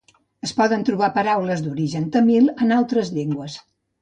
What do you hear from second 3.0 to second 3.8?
llengües.